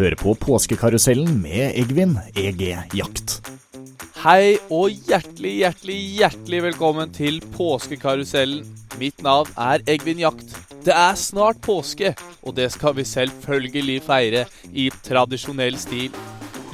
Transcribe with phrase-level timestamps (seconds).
[0.00, 2.62] hører på Påskekarusellen med Egvin EG
[2.96, 3.34] Jakt.
[4.22, 8.62] Hei og hjertelig, hjertelig, hjertelig velkommen til Påskekarusellen.
[9.00, 10.54] Mitt navn er Egvin Jakt.
[10.86, 16.16] Det er snart påske, og det skal vi selvfølgelig feire i tradisjonell stil.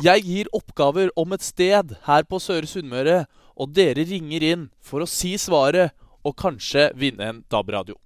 [0.04, 3.24] Jeg gir oppgaver om et sted her på Søre Sunnmøre,
[3.58, 7.98] og dere ringer inn for å si svaret og kanskje vinne en DAB-radio.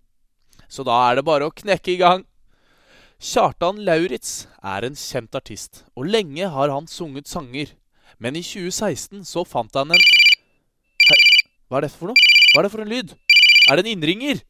[0.71, 2.25] Så da er det bare å knekke i gang.
[3.21, 7.75] Kjartan Lauritz er en kjent artist, og lenge har han sunget sanger.
[8.17, 10.07] Men i 2016 så fant han en
[11.05, 11.19] Hei,
[11.69, 12.31] Hva er dette for noe?
[12.55, 13.13] Hva er det for en lyd?
[13.69, 14.41] Er det en innringer?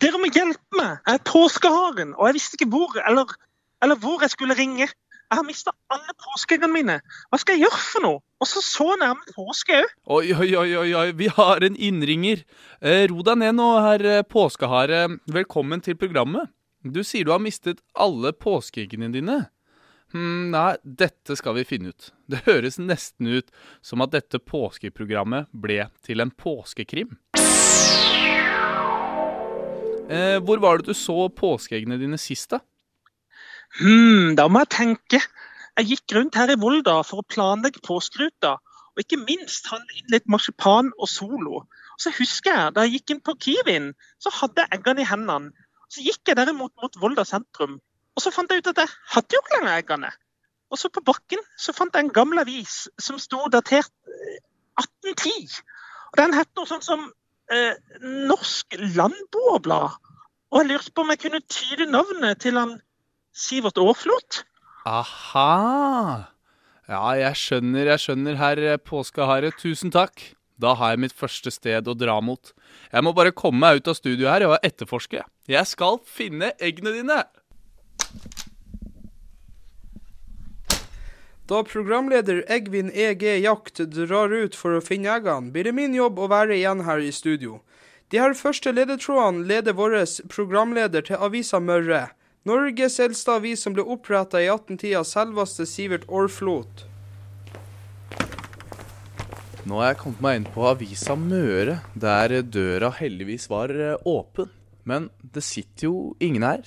[0.00, 1.04] Dere må hjelpe meg!
[1.04, 3.36] Jeg er påskeharen, og jeg visste ikke hvor eller,
[3.84, 4.88] eller hvor jeg skulle ringe.
[4.88, 6.98] Jeg har mista alle påskeeggene mine.
[7.28, 8.24] Hva skal jeg gjøre for noe?
[8.40, 9.94] Og så så nærme påske òg.
[10.22, 12.48] Oi, oi, oi, oi, vi har en innringer.
[12.80, 15.06] Eh, ro deg ned nå, herr eh, påskehare.
[15.28, 16.48] Velkommen til programmet.
[16.84, 19.38] Du sier du har mistet alle påskeeggene dine.
[20.12, 22.10] Hm, nei, dette skal vi finne ut.
[22.28, 23.48] Det høres nesten ut
[23.80, 27.16] som at dette påskeprogrammet ble til en påskekrim.
[30.04, 32.60] Eh, hvor var det du så påskeeggene dine sist, da?
[33.80, 35.24] Hm, da må jeg tenke.
[35.80, 38.58] Jeg gikk rundt her i Volda for å planlegge påskeruta.
[38.94, 41.64] Og ikke minst handle inn litt marsipan og Solo.
[41.64, 45.08] Og så husker jeg, Da jeg gikk inn på Kiwien, så hadde jeg eggene i
[45.08, 45.63] hendene.
[45.92, 47.78] Så gikk jeg derimot mot Volda sentrum,
[48.14, 50.10] og så fant jeg ut at jeg hadde jo ikke lenger eggene.
[50.72, 54.40] Og så på bakken så fant jeg en gammel avis som sto datert eh,
[54.80, 55.60] 1810.
[56.12, 57.04] Og Den het noe sånt som
[57.52, 59.98] eh, Norsk Landboerblad.
[60.54, 62.78] Og jeg lurte på om jeg kunne tyde navnet til han
[63.34, 64.44] Sivert Aarflot.
[64.86, 66.30] Aha!
[66.84, 69.50] Ja, jeg skjønner, jeg skjønner, herr påskehare.
[69.58, 70.20] Tusen takk.
[70.60, 72.52] Da har jeg mitt første sted å dra mot.
[72.92, 75.24] Jeg må bare komme meg ut av studio her og etterforske.
[75.50, 77.22] Jeg skal finne eggene dine!
[81.44, 86.22] Da programleder Egvin EG Jakt drar ut for å finne eggene, blir det min jobb
[86.22, 87.58] å være igjen her i studio.
[88.08, 89.98] De her første ledetrådene leder vår
[90.32, 92.06] programleder til avisa Møre.
[92.48, 96.86] Norges eldste avis som ble oppretta i 1810 av selveste Sivert Aarflot.
[99.64, 104.50] Nå har jeg kommet meg inn på avisa Møre, der døra heldigvis var eh, åpen.
[104.84, 106.66] Men det sitter jo ingen her.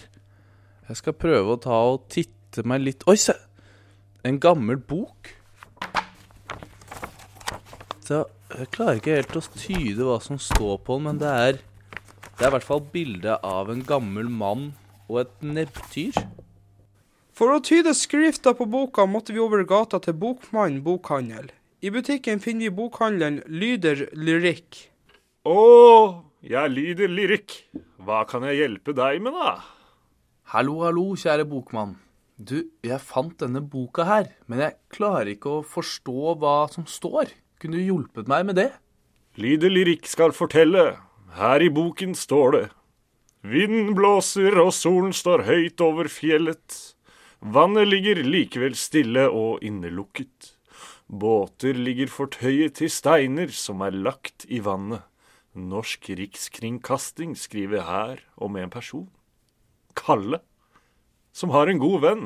[0.87, 3.35] Jeg skal prøve å ta og titte meg litt Oi, se!
[4.25, 5.29] En gammel bok.
[8.07, 8.23] Så
[8.55, 11.61] jeg klarer ikke helt å tyde hva som står på den, men det er
[12.37, 14.71] Det er i hvert fall bilde av en gammel mann
[15.07, 16.17] og et nebbdyr.
[17.37, 21.49] For å tyde skrifta på boka måtte vi over gata til bokmannen bokhandel.
[21.77, 24.87] I butikken finner vi bokhandelen Lyder Lyrikk.
[25.45, 27.53] Å, jeg lyder lyrikk.
[28.01, 29.59] Hva kan jeg hjelpe deg med, da?
[30.55, 31.93] Hallo, hallo, kjære bokmann.
[32.41, 37.29] Du, jeg fant denne boka her, men jeg klarer ikke å forstå hva som står.
[37.61, 38.71] Kunne du hjulpet meg med det?
[39.37, 40.95] Lyder lyrikk skal fortelle.
[41.37, 42.65] Her i boken står det.
[43.45, 46.81] Vinden blåser og solen står høyt over fjellet.
[47.37, 50.56] Vannet ligger likevel stille og innelukket.
[51.07, 55.05] Båter ligger fortøyet til steiner som er lagt i vannet.
[55.57, 59.07] Norsk rikskringkasting skriver her om en person.
[59.95, 60.41] Kalle.
[61.33, 62.25] Som har en god venn.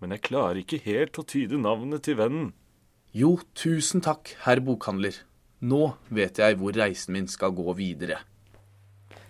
[0.00, 2.52] Men jeg klarer ikke helt å tyde navnet til vennen.
[3.14, 5.14] Jo, tusen takk, herr bokhandler.
[5.62, 8.18] Nå vet jeg hvor reisen min skal gå videre.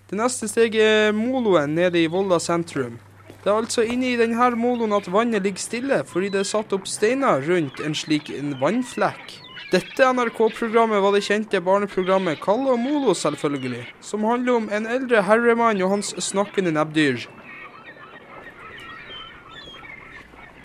[0.08, 2.96] Det neste steget er moloen nede i Volda sentrum.
[3.44, 6.70] Det er altså inne i denne moloen at vannet ligger stille, fordi det er satt
[6.72, 9.34] opp steiner rundt en slik en vannflekk.
[9.68, 15.20] Dette NRK-programmet var det kjente barneprogrammet Kalle og Molo, selvfølgelig, som handler om en eldre
[15.28, 17.26] herremann og hans snakkende nebbdyr.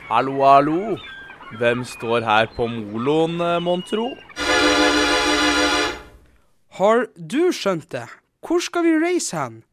[0.07, 0.95] Hallo, hallo.
[1.59, 4.13] Hvem står her på moloen, eh, mon tro?
[6.79, 8.07] Har du skjønt det?
[8.39, 9.63] Hvor skal vi reise hen?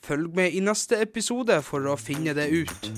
[0.00, 2.90] Følg med i neste episode for å finne det ut.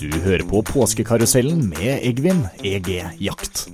[0.00, 2.90] Du hører på Påskekarusellen med Egvin EG
[3.20, 3.66] Jakt.